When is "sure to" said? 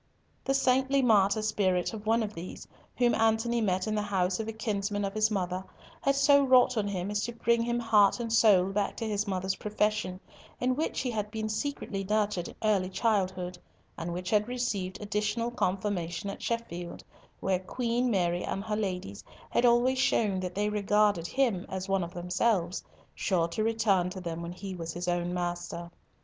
23.13-23.63